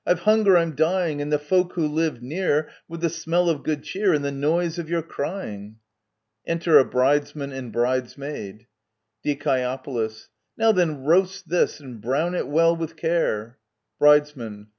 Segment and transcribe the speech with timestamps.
[0.03, 3.83] Of hunger I'm dying, And the folk who live near, With the smell of good
[3.83, 5.75] cheer And the noise of your crying!
[6.47, 8.65] Enter a Bridesman and Bridesmaid.
[9.23, 10.23] Die.
[10.57, 13.59] Now then, roast this, and brown it well with care!
[13.99, 14.69] Bridesman.